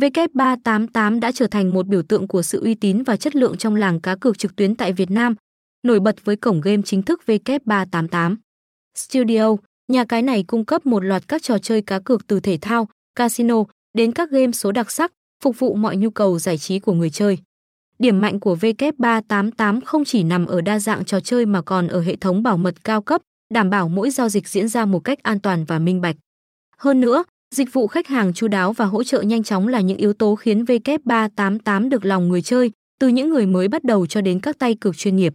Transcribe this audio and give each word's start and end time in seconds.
W388 0.00 1.20
đã 1.20 1.32
trở 1.32 1.46
thành 1.46 1.74
một 1.74 1.86
biểu 1.86 2.02
tượng 2.02 2.28
của 2.28 2.42
sự 2.42 2.62
uy 2.62 2.74
tín 2.74 3.02
và 3.02 3.16
chất 3.16 3.36
lượng 3.36 3.56
trong 3.56 3.76
làng 3.76 4.00
cá 4.00 4.16
cược 4.16 4.38
trực 4.38 4.56
tuyến 4.56 4.74
tại 4.74 4.92
Việt 4.92 5.10
Nam, 5.10 5.34
nổi 5.82 6.00
bật 6.00 6.24
với 6.24 6.36
cổng 6.36 6.60
game 6.60 6.82
chính 6.84 7.02
thức 7.02 7.22
W388. 7.26 8.36
Studio, 8.94 9.56
nhà 9.88 10.04
cái 10.04 10.22
này 10.22 10.44
cung 10.46 10.64
cấp 10.64 10.86
một 10.86 11.04
loạt 11.04 11.28
các 11.28 11.42
trò 11.42 11.58
chơi 11.58 11.82
cá 11.82 11.98
cược 11.98 12.26
từ 12.26 12.40
thể 12.40 12.58
thao, 12.60 12.88
casino 13.14 13.64
đến 13.94 14.12
các 14.12 14.30
game 14.30 14.52
số 14.52 14.72
đặc 14.72 14.90
sắc, 14.90 15.12
phục 15.42 15.58
vụ 15.58 15.74
mọi 15.74 15.96
nhu 15.96 16.10
cầu 16.10 16.38
giải 16.38 16.58
trí 16.58 16.78
của 16.78 16.92
người 16.92 17.10
chơi. 17.10 17.38
Điểm 17.98 18.20
mạnh 18.20 18.40
của 18.40 18.56
W388 18.56 19.80
không 19.84 20.04
chỉ 20.04 20.22
nằm 20.22 20.46
ở 20.46 20.60
đa 20.60 20.78
dạng 20.78 21.04
trò 21.04 21.20
chơi 21.20 21.46
mà 21.46 21.62
còn 21.62 21.88
ở 21.88 22.00
hệ 22.00 22.16
thống 22.16 22.42
bảo 22.42 22.56
mật 22.56 22.84
cao 22.84 23.02
cấp, 23.02 23.22
đảm 23.54 23.70
bảo 23.70 23.88
mỗi 23.88 24.10
giao 24.10 24.28
dịch 24.28 24.48
diễn 24.48 24.68
ra 24.68 24.84
một 24.84 25.00
cách 25.00 25.22
an 25.22 25.40
toàn 25.40 25.64
và 25.64 25.78
minh 25.78 26.00
bạch. 26.00 26.16
Hơn 26.78 27.00
nữa, 27.00 27.24
dịch 27.54 27.72
vụ 27.72 27.86
khách 27.86 28.08
hàng 28.08 28.32
chu 28.32 28.48
đáo 28.48 28.72
và 28.72 28.84
hỗ 28.84 29.04
trợ 29.04 29.22
nhanh 29.22 29.42
chóng 29.42 29.68
là 29.68 29.80
những 29.80 29.98
yếu 29.98 30.12
tố 30.12 30.34
khiến 30.34 30.64
W388 30.64 31.88
được 31.88 32.04
lòng 32.04 32.28
người 32.28 32.42
chơi, 32.42 32.70
từ 33.00 33.08
những 33.08 33.30
người 33.30 33.46
mới 33.46 33.68
bắt 33.68 33.84
đầu 33.84 34.06
cho 34.06 34.20
đến 34.20 34.40
các 34.40 34.58
tay 34.58 34.74
cược 34.74 34.96
chuyên 34.96 35.16
nghiệp. 35.16 35.34